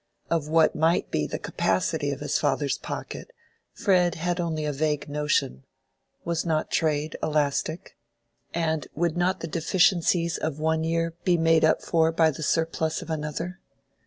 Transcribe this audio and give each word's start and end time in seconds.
Of 0.31 0.47
what 0.47 0.75
might 0.75 1.11
be 1.11 1.27
the 1.27 1.37
capacity 1.37 2.09
of 2.09 2.21
his 2.21 2.39
father's 2.39 2.79
pocket, 2.79 3.29
Fred 3.71 4.15
had 4.15 4.39
only 4.39 4.65
a 4.65 4.73
vague 4.73 5.07
notion: 5.07 5.63
was 6.25 6.43
not 6.43 6.71
trade 6.71 7.15
elastic? 7.21 7.95
And 8.51 8.87
would 8.95 9.15
not 9.15 9.41
the 9.41 9.47
deficiencies 9.47 10.39
of 10.39 10.59
one 10.59 10.83
year 10.83 11.13
be 11.23 11.37
made 11.37 11.63
up 11.63 11.83
for 11.83 12.11
by 12.11 12.31
the 12.31 12.41
surplus 12.41 13.03
of 13.03 13.11
another? 13.11 13.59